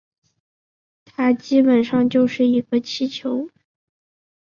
[1.05, 3.51] 它基本上就是一个气球